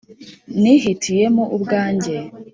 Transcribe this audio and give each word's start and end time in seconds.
ntihitiyemo 0.59 1.43
ubwanjye 1.55 2.17